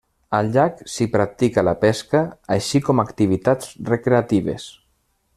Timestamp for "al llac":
0.35-0.79